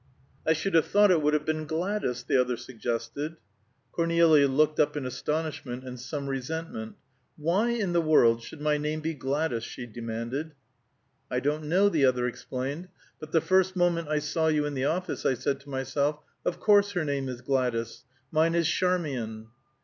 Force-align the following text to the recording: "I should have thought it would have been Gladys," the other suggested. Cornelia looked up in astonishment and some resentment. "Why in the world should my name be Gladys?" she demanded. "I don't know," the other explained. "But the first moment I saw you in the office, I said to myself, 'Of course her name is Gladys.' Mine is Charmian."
"I 0.47 0.53
should 0.53 0.73
have 0.73 0.87
thought 0.87 1.11
it 1.11 1.21
would 1.21 1.35
have 1.35 1.45
been 1.45 1.67
Gladys," 1.67 2.23
the 2.23 2.35
other 2.41 2.57
suggested. 2.57 3.37
Cornelia 3.91 4.47
looked 4.47 4.79
up 4.79 4.97
in 4.97 5.05
astonishment 5.05 5.83
and 5.83 5.99
some 5.99 6.25
resentment. 6.27 6.95
"Why 7.37 7.69
in 7.69 7.93
the 7.93 8.01
world 8.01 8.41
should 8.41 8.61
my 8.61 8.79
name 8.79 9.01
be 9.01 9.13
Gladys?" 9.13 9.63
she 9.63 9.85
demanded. 9.85 10.53
"I 11.29 11.39
don't 11.39 11.65
know," 11.65 11.87
the 11.87 12.05
other 12.07 12.25
explained. 12.25 12.87
"But 13.19 13.31
the 13.31 13.41
first 13.41 13.75
moment 13.75 14.07
I 14.07 14.17
saw 14.17 14.47
you 14.47 14.65
in 14.65 14.73
the 14.73 14.85
office, 14.85 15.23
I 15.23 15.35
said 15.35 15.59
to 15.59 15.69
myself, 15.69 16.17
'Of 16.43 16.59
course 16.59 16.93
her 16.93 17.05
name 17.05 17.29
is 17.29 17.41
Gladys.' 17.41 18.03
Mine 18.31 18.55
is 18.55 18.67
Charmian." 18.67 19.49